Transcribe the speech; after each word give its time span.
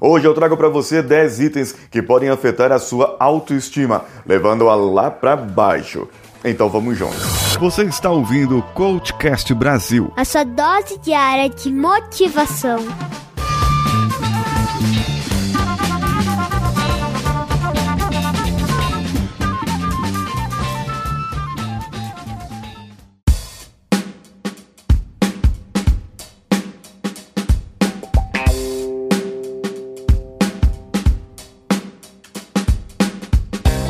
Hoje 0.00 0.26
eu 0.26 0.34
trago 0.34 0.56
para 0.56 0.68
você 0.68 1.02
10 1.02 1.40
itens 1.40 1.72
que 1.90 2.00
podem 2.00 2.28
afetar 2.28 2.70
a 2.70 2.78
sua 2.78 3.16
autoestima, 3.18 4.04
levando-a 4.24 4.74
lá 4.76 5.10
para 5.10 5.34
baixo. 5.34 6.06
Então 6.44 6.68
vamos 6.68 6.96
juntos. 6.96 7.56
Você 7.58 7.82
está 7.82 8.08
ouvindo 8.08 8.58
o 8.58 8.62
Coachcast 8.62 9.52
Brasil. 9.54 10.12
A 10.16 10.24
sua 10.24 10.44
dose 10.44 10.98
diária 10.98 11.48
de 11.50 11.72
motivação. 11.72 12.78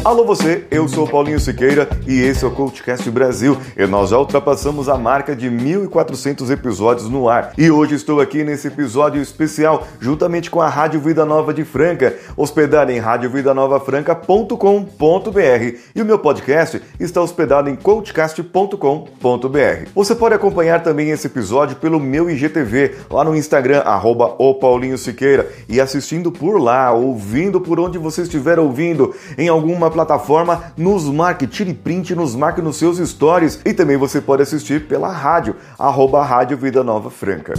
Alô 0.08 0.24
você, 0.24 0.64
eu 0.70 0.88
sou 0.88 1.06
Paulinho 1.06 1.38
Siqueira 1.38 1.86
e 2.06 2.18
esse 2.18 2.42
é 2.42 2.48
o 2.48 2.50
CoachCast 2.50 3.10
Brasil 3.10 3.58
e 3.76 3.86
nós 3.86 4.08
já 4.08 4.18
ultrapassamos 4.18 4.88
a 4.88 4.96
marca 4.96 5.36
de 5.36 5.50
1.400 5.50 6.50
episódios 6.50 7.10
no 7.10 7.28
ar. 7.28 7.52
E 7.58 7.70
hoje 7.70 7.94
estou 7.94 8.18
aqui 8.18 8.42
nesse 8.42 8.68
episódio 8.68 9.20
especial 9.20 9.86
juntamente 10.00 10.50
com 10.50 10.62
a 10.62 10.68
Rádio 10.70 10.98
Vida 10.98 11.26
Nova 11.26 11.52
de 11.52 11.62
Franca, 11.62 12.16
hospedada 12.38 12.90
em 12.90 12.98
radiovidanova.franca.com.br 12.98 15.78
e 15.94 16.00
o 16.00 16.06
meu 16.06 16.18
podcast 16.18 16.80
está 16.98 17.20
hospedado 17.20 17.68
em 17.68 17.76
coachcast.com.br. 17.76 19.90
Você 19.94 20.14
pode 20.14 20.34
acompanhar 20.34 20.82
também 20.82 21.10
esse 21.10 21.26
episódio 21.26 21.76
pelo 21.76 22.00
meu 22.00 22.30
IGTV 22.30 22.94
lá 23.10 23.24
no 23.24 23.36
Instagram, 23.36 23.80
arroba 23.80 24.34
o 24.38 24.54
Paulinho 24.54 24.96
Siqueira 24.96 25.52
e 25.68 25.78
assistindo 25.78 26.32
por 26.32 26.56
lá, 26.56 26.92
ouvindo 26.92 27.60
por 27.60 27.78
onde 27.78 27.98
você 27.98 28.22
estiver 28.22 28.58
ouvindo, 28.58 29.14
em 29.36 29.48
alguma 29.48 29.97
plataforma, 29.98 30.72
nos 30.76 31.04
marque, 31.06 31.46
tire 31.46 31.74
print, 31.74 32.14
nos 32.14 32.36
marque 32.36 32.62
nos 32.62 32.76
seus 32.76 32.98
stories 32.98 33.60
e 33.64 33.72
também 33.72 33.96
você 33.96 34.20
pode 34.20 34.42
assistir 34.42 34.86
pela 34.86 35.10
rádio, 35.10 35.56
arroba 35.76 36.24
Rádio 36.24 36.56
Vida 36.56 36.84
Nova 36.84 37.10
Franca. 37.10 37.54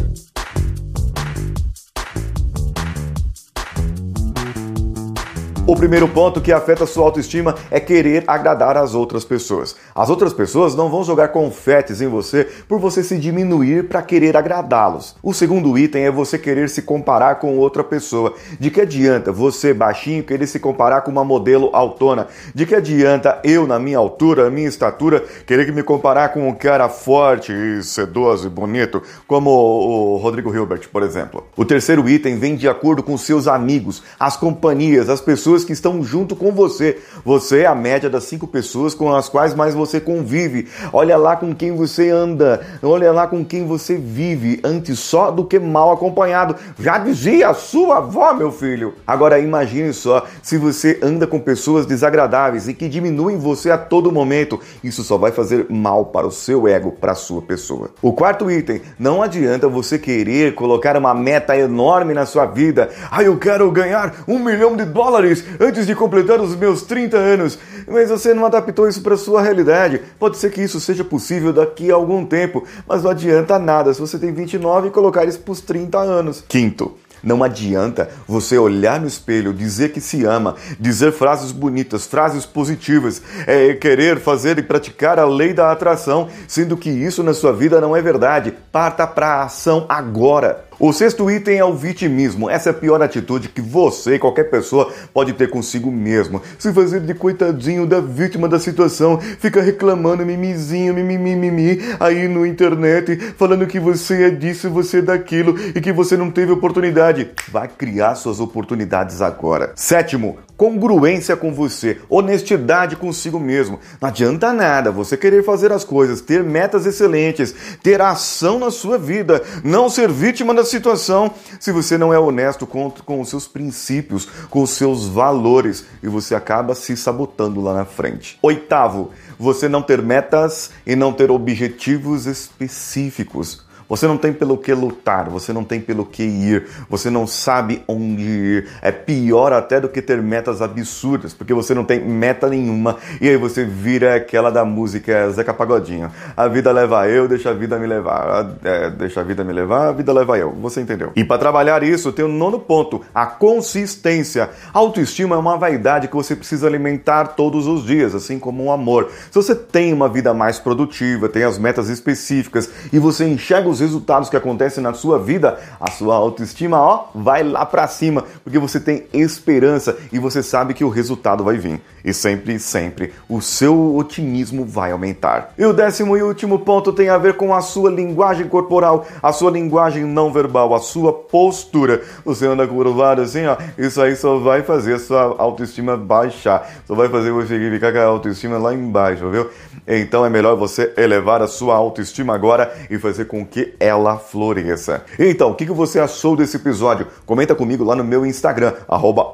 O 5.69 5.75
primeiro 5.75 6.07
ponto 6.07 6.41
que 6.41 6.51
afeta 6.51 6.87
sua 6.87 7.05
autoestima 7.05 7.53
é 7.69 7.79
querer 7.79 8.23
agradar 8.25 8.75
as 8.75 8.95
outras 8.95 9.23
pessoas. 9.23 9.75
As 9.93 10.09
outras 10.09 10.33
pessoas 10.33 10.73
não 10.73 10.89
vão 10.89 11.03
jogar 11.03 11.27
confetes 11.27 12.01
em 12.01 12.07
você 12.07 12.47
por 12.67 12.79
você 12.79 13.03
se 13.03 13.15
diminuir 13.19 13.87
para 13.87 14.01
querer 14.01 14.35
agradá-los. 14.35 15.15
O 15.21 15.31
segundo 15.31 15.77
item 15.77 16.05
é 16.05 16.11
você 16.11 16.39
querer 16.39 16.69
se 16.69 16.81
comparar 16.81 17.35
com 17.35 17.55
outra 17.55 17.83
pessoa. 17.83 18.33
De 18.59 18.71
que 18.71 18.81
adianta 18.81 19.31
você, 19.31 19.71
baixinho, 19.71 20.23
querer 20.23 20.47
se 20.47 20.59
comparar 20.59 21.01
com 21.01 21.11
uma 21.11 21.23
modelo 21.23 21.69
autona? 21.71 22.25
De 22.55 22.65
que 22.65 22.73
adianta 22.73 23.39
eu, 23.43 23.67
na 23.67 23.77
minha 23.77 23.99
altura, 23.99 24.45
na 24.45 24.49
minha 24.49 24.67
estatura, 24.67 25.23
querer 25.45 25.71
me 25.71 25.83
comparar 25.83 26.29
com 26.29 26.49
um 26.49 26.55
cara 26.55 26.89
forte 26.89 27.53
e 27.53 27.83
sedoso 27.83 28.47
e 28.47 28.49
bonito, 28.49 29.03
como 29.27 29.51
o 29.51 30.17
Rodrigo 30.17 30.51
Hilbert, 30.51 30.89
por 30.91 31.03
exemplo? 31.03 31.45
O 31.55 31.63
terceiro 31.63 32.09
item 32.09 32.39
vem 32.39 32.55
de 32.55 32.67
acordo 32.67 33.03
com 33.03 33.15
seus 33.19 33.47
amigos, 33.47 34.01
as 34.19 34.35
companhias, 34.35 35.09
as 35.09 35.21
pessoas 35.21 35.58
pessoas 35.59 35.65
que 35.65 35.73
estão 35.73 36.03
junto 36.03 36.35
com 36.35 36.51
você. 36.51 36.99
Você 37.23 37.61
é 37.61 37.65
a 37.65 37.75
média 37.75 38.09
das 38.09 38.23
cinco 38.25 38.47
pessoas 38.47 38.93
com 38.93 39.13
as 39.13 39.29
quais 39.29 39.53
mais 39.53 39.73
você 39.73 39.99
convive. 39.99 40.67
Olha 40.93 41.17
lá 41.17 41.35
com 41.35 41.53
quem 41.53 41.71
você 41.71 42.09
anda, 42.09 42.61
olha 42.81 43.11
lá 43.11 43.27
com 43.27 43.43
quem 43.43 43.65
você 43.65 43.95
vive, 43.95 44.59
antes 44.63 44.99
só 44.99 45.31
do 45.31 45.45
que 45.45 45.59
mal 45.59 45.91
acompanhado. 45.91 46.55
Já 46.79 46.97
dizia 46.97 47.49
a 47.49 47.53
sua 47.53 47.97
avó, 47.97 48.33
meu 48.33 48.51
filho. 48.51 48.93
Agora 49.05 49.39
imagine 49.39 49.93
só 49.93 50.25
se 50.41 50.57
você 50.57 50.99
anda 51.01 51.27
com 51.27 51.39
pessoas 51.39 51.85
desagradáveis 51.85 52.67
e 52.67 52.73
que 52.73 52.87
diminuem 52.87 53.37
você 53.37 53.71
a 53.71 53.77
todo 53.77 54.11
momento. 54.11 54.59
Isso 54.83 55.03
só 55.03 55.17
vai 55.17 55.31
fazer 55.31 55.65
mal 55.69 56.05
para 56.05 56.27
o 56.27 56.31
seu 56.31 56.67
ego, 56.67 56.91
para 56.91 57.13
a 57.13 57.15
sua 57.15 57.41
pessoa. 57.41 57.89
O 58.01 58.13
quarto 58.13 58.49
item, 58.49 58.81
não 58.97 59.21
adianta 59.21 59.67
você 59.67 59.97
querer 59.97 60.55
colocar 60.55 60.95
uma 60.97 61.13
meta 61.13 61.57
enorme 61.57 62.13
na 62.13 62.25
sua 62.25 62.45
vida. 62.45 62.89
Ah, 63.11 63.23
eu 63.23 63.37
quero 63.37 63.69
ganhar 63.71 64.23
um 64.27 64.39
milhão 64.39 64.75
de 64.75 64.85
dólares 64.85 65.43
antes 65.59 65.85
de 65.85 65.95
completar 65.95 66.41
os 66.41 66.55
meus 66.55 66.81
30 66.81 67.17
anos, 67.17 67.57
mas 67.87 68.09
você 68.09 68.33
não 68.33 68.45
adaptou 68.45 68.87
isso 68.87 69.01
para 69.01 69.17
sua 69.17 69.41
realidade. 69.41 70.01
Pode 70.19 70.37
ser 70.37 70.51
que 70.51 70.61
isso 70.61 70.79
seja 70.79 71.03
possível 71.03 71.53
daqui 71.53 71.91
a 71.91 71.95
algum 71.95 72.25
tempo, 72.25 72.65
mas 72.87 73.03
não 73.03 73.11
adianta 73.11 73.57
nada 73.57 73.93
se 73.93 74.01
você 74.01 74.17
tem 74.17 74.33
29 74.33 74.87
e 74.87 74.91
colocar 74.91 75.25
isso 75.25 75.39
para 75.39 75.51
os 75.51 75.61
30 75.61 75.97
anos. 75.97 76.43
Quinto, 76.47 76.95
não 77.23 77.43
adianta 77.43 78.09
você 78.27 78.57
olhar 78.57 78.99
no 78.99 79.07
espelho, 79.07 79.53
dizer 79.53 79.91
que 79.91 79.99
se 79.99 80.23
ama, 80.25 80.55
dizer 80.79 81.11
frases 81.11 81.51
bonitas, 81.51 82.05
frases 82.05 82.45
positivas, 82.45 83.21
é, 83.45 83.73
querer 83.73 84.19
fazer 84.19 84.57
e 84.57 84.63
praticar 84.63 85.19
a 85.19 85.25
lei 85.25 85.53
da 85.53 85.71
atração, 85.71 86.29
sendo 86.47 86.77
que 86.77 86.89
isso 86.89 87.23
na 87.23 87.33
sua 87.33 87.51
vida 87.51 87.81
não 87.81 87.95
é 87.95 88.01
verdade. 88.01 88.53
Parta 88.71 89.05
para 89.05 89.27
a 89.27 89.43
ação 89.43 89.85
agora. 89.89 90.68
O 90.81 90.93
sexto 90.93 91.29
item 91.29 91.57
é 91.57 91.65
o 91.65 91.75
vitimismo. 91.75 92.49
Essa 92.49 92.69
é 92.69 92.71
a 92.71 92.73
pior 92.73 93.01
atitude 93.01 93.49
que 93.49 93.59
você 93.59 94.17
qualquer 94.17 94.45
pessoa 94.45 94.89
pode 95.13 95.33
ter 95.33 95.49
consigo 95.49 95.91
mesmo. 95.91 96.41
Se 96.57 96.71
fazer 96.71 97.01
de 97.01 97.13
coitadinho 97.13 97.85
da 97.85 97.99
vítima 97.99 98.47
da 98.47 98.57
situação, 98.57 99.19
fica 99.19 99.61
reclamando 99.61 100.25
mimizinho, 100.25 100.93
mimimi, 100.93 101.81
aí 101.99 102.29
no 102.29 102.45
internet, 102.45 103.17
falando 103.37 103.67
que 103.67 103.77
você 103.77 104.23
é 104.23 104.29
disso, 104.29 104.69
você 104.69 104.99
é 104.99 105.01
daquilo 105.01 105.53
e 105.75 105.81
que 105.81 105.91
você 105.91 106.15
não 106.15 106.31
teve 106.31 106.53
oportunidade. 106.53 107.29
Vai 107.51 107.67
criar 107.67 108.15
suas 108.15 108.39
oportunidades 108.39 109.21
agora. 109.21 109.73
Sétimo, 109.75 110.37
congruência 110.55 111.35
com 111.35 111.53
você, 111.53 111.97
honestidade 112.09 112.95
consigo 112.95 113.37
mesmo. 113.37 113.79
Não 113.99 114.07
adianta 114.07 114.53
nada 114.53 114.91
você 114.91 115.17
querer 115.17 115.43
fazer 115.43 115.73
as 115.73 115.83
coisas, 115.83 116.21
ter 116.21 116.41
metas 116.41 116.85
excelentes, 116.85 117.53
ter 117.83 118.01
ação 118.01 118.59
na 118.59 118.71
sua 118.71 118.97
vida, 118.97 119.41
não 119.61 119.89
ser 119.89 120.09
vítima 120.09 120.53
da 120.53 120.68
situação 120.69 121.33
se 121.59 121.71
você 121.71 121.97
não 121.97 122.13
é 122.13 122.19
honesto 122.19 122.65
com, 122.65 122.89
com 122.89 123.19
os 123.19 123.29
seus 123.29 123.47
princípios, 123.47 124.25
com 124.49 124.61
os 124.61 124.71
seus 124.71 125.07
valores 125.07 125.85
e 126.01 126.07
você 126.07 126.35
acaba 126.35 126.75
se 126.75 126.95
sabotando 126.95 127.61
lá 127.61 127.73
na 127.73 127.85
frente. 127.85 128.37
Oitavo, 128.41 129.11
você 129.37 129.67
não 129.67 129.81
ter 129.81 130.01
metas 130.01 130.71
e 130.85 130.95
não 130.95 131.11
ter 131.11 131.31
objetivos 131.31 132.25
específicos. 132.25 133.67
Você 133.89 134.05
não 134.05 134.17
tem 134.17 134.31
pelo 134.31 134.55
que 134.55 134.71
lutar, 134.71 135.27
você 135.29 135.51
não 135.51 135.63
tem 135.63 135.81
pelo 135.81 136.05
que 136.05 136.21
ir, 136.21 136.67
você 136.87 137.09
não 137.09 137.25
sabe 137.25 137.83
onde 137.87 138.21
ir. 138.21 138.67
É 138.83 138.91
pior 138.91 139.51
até 139.51 139.81
do 139.81 139.89
que 139.89 139.99
ter 139.99 140.21
metas 140.21 140.61
absurdas, 140.61 141.33
porque 141.33 141.55
você 141.55 141.73
não 141.73 141.83
tem 141.83 141.99
meta 141.99 142.47
nenhuma 142.47 142.97
e 143.19 143.27
aí 143.27 143.35
você 143.35 143.65
vira 143.65 144.15
aquela 144.15 144.51
da 144.51 144.63
música 144.63 145.31
Zeca 145.31 145.55
Pagodinho. 145.55 146.11
A 146.37 146.47
vida 146.47 146.71
leva 146.71 147.07
eu, 147.07 147.27
deixa 147.27 147.49
a 147.49 147.53
vida 147.53 147.79
me 147.79 147.87
levar. 147.87 148.51
É, 148.63 148.91
deixa 148.91 149.21
a 149.21 149.23
vida 149.23 149.43
me 149.43 149.51
levar, 149.51 149.89
a 149.89 149.91
vida 149.91 150.13
leva 150.13 150.37
eu. 150.37 150.51
Você 150.61 150.81
entendeu? 150.81 151.11
E 151.15 151.23
para 151.23 151.39
trabalhar 151.39 151.81
isso, 151.81 152.11
tem 152.11 152.23
o 152.23 152.27
um 152.27 152.31
nono 152.31 152.59
ponto, 152.59 153.01
a 153.13 153.25
consistência. 153.25 154.51
autoestima 154.71 155.35
é 155.35 155.39
uma 155.39 155.57
vaidade 155.57 156.07
que 156.07 156.15
você 156.15 156.35
precisa 156.35 156.67
alimentar 156.67 157.29
todos 157.29 157.65
os 157.65 157.83
dias, 157.83 158.13
assim 158.13 158.37
como 158.37 158.61
o 158.61 158.65
um 158.67 158.71
amor. 158.71 159.09
Se 159.31 159.35
você 159.35 159.55
tem 159.55 159.91
uma 159.91 160.07
vida 160.07 160.31
mais 160.31 160.59
produtiva, 160.59 161.27
tem 161.27 161.43
as 161.43 161.57
metas 161.57 161.89
específicas 161.89 162.69
e 162.93 162.99
você 162.99 163.27
enxerga 163.27 163.67
os 163.67 163.78
resultados 163.79 164.29
que 164.29 164.37
acontecem 164.37 164.83
na 164.83 164.93
sua 164.93 165.19
vida, 165.19 165.59
a 165.79 165.89
sua 165.91 166.15
autoestima, 166.15 166.79
ó, 166.79 167.05
vai 167.13 167.43
lá 167.43 167.65
para 167.65 167.87
cima, 167.87 168.23
porque 168.43 168.59
você 168.59 168.79
tem 168.79 169.05
esperança 169.13 169.97
e 170.11 170.19
você 170.19 170.41
sabe 170.43 170.73
que 170.73 170.83
o 170.83 170.89
resultado 170.89 171.43
vai 171.43 171.57
vir. 171.57 171.81
E 172.03 172.13
sempre, 172.13 172.57
sempre, 172.59 173.13
o 173.27 173.41
seu 173.41 173.95
otimismo 173.95 174.65
vai 174.65 174.91
aumentar. 174.91 175.53
E 175.57 175.65
o 175.65 175.73
décimo 175.73 176.15
e 176.17 176.23
último 176.23 176.59
ponto 176.59 176.93
tem 176.93 177.09
a 177.09 177.17
ver 177.17 177.35
com 177.35 177.53
a 177.53 177.61
sua 177.61 177.89
linguagem 177.89 178.47
corporal, 178.47 179.05
a 179.21 179.33
sua 179.33 179.51
linguagem 179.51 180.05
não 180.05 180.31
verbal, 180.31 180.73
a 180.73 180.79
sua 180.79 181.11
postura. 181.11 182.01
Você 182.23 182.47
anda 182.47 182.65
curvado 182.67 183.21
assim, 183.21 183.45
ó, 183.45 183.57
isso 183.77 184.01
aí 184.01 184.15
só 184.15 184.37
vai 184.39 184.63
fazer 184.63 184.95
a 184.95 184.99
sua 184.99 185.35
autoestima 185.37 185.97
baixar, 185.97 186.69
só 186.87 186.95
vai 186.95 187.09
fazer 187.09 187.31
você 187.31 187.59
ficar 187.69 187.91
com 187.91 187.99
a 187.99 188.03
autoestima 188.03 188.57
lá 188.57 188.73
embaixo, 188.73 189.29
viu? 189.29 189.49
Então 189.87 190.25
é 190.25 190.29
melhor 190.29 190.55
você 190.55 190.93
elevar 190.97 191.41
a 191.41 191.47
sua 191.47 191.75
autoestima 191.75 192.35
agora 192.35 192.71
e 192.89 192.97
fazer 192.97 193.25
com 193.25 193.45
que 193.45 193.68
ela 193.79 194.17
floresça. 194.17 195.03
Então, 195.17 195.51
o 195.51 195.55
que 195.55 195.65
você 195.65 195.99
achou 195.99 196.35
desse 196.35 196.57
episódio? 196.57 197.07
Comenta 197.25 197.53
comigo 197.53 197.83
lá 197.83 197.95
no 197.95 198.03
meu 198.03 198.25
Instagram, 198.25 198.73
arroba 198.87 199.31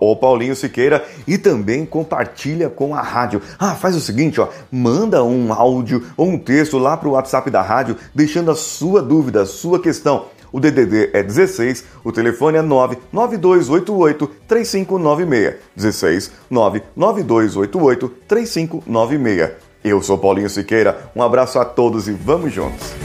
Siqueira, 0.55 1.05
e 1.27 1.37
também 1.37 1.85
compartilha 1.85 2.69
com 2.69 2.95
a 2.95 3.01
rádio. 3.01 3.41
Ah, 3.59 3.75
faz 3.75 3.95
o 3.95 4.01
seguinte, 4.01 4.41
ó, 4.41 4.47
manda 4.71 5.23
um 5.23 5.53
áudio 5.53 6.03
ou 6.17 6.27
um 6.27 6.37
texto 6.37 6.77
lá 6.77 6.97
para 6.97 7.09
o 7.09 7.11
WhatsApp 7.11 7.49
da 7.49 7.61
rádio, 7.61 7.97
deixando 8.13 8.51
a 8.51 8.55
sua 8.55 9.01
dúvida, 9.01 9.41
a 9.41 9.45
sua 9.45 9.79
questão. 9.79 10.25
O 10.51 10.59
DDD 10.59 11.09
é 11.11 11.21
16, 11.21 11.83
o 12.01 12.13
telefone 12.13 12.57
é 12.57 12.61
99288 12.61 14.27
3596. 14.47 15.55
16 15.75 16.31
99288 16.49 18.09
3596. 18.25 19.51
Eu 19.83 20.01
sou 20.01 20.17
Paulinho 20.17 20.49
Siqueira, 20.49 21.11
um 21.15 21.21
abraço 21.21 21.59
a 21.59 21.65
todos 21.65 22.07
e 22.07 22.11
vamos 22.11 22.53
juntos! 22.53 23.04